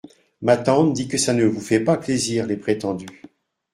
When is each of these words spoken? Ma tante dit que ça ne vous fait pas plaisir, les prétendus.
Ma 0.41 0.57
tante 0.57 0.93
dit 0.93 1.07
que 1.07 1.19
ça 1.19 1.31
ne 1.31 1.45
vous 1.45 1.59
fait 1.61 1.79
pas 1.83 1.95
plaisir, 1.95 2.47
les 2.47 2.57
prétendus. 2.57 3.21